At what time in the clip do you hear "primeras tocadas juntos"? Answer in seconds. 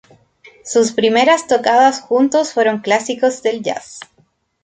0.93-2.53